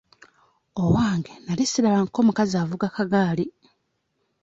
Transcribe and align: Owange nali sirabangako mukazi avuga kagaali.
Owange 0.83 1.33
nali 1.45 1.63
sirabangako 1.71 2.19
mukazi 2.27 2.55
avuga 2.63 2.85
kagaali. 2.95 3.45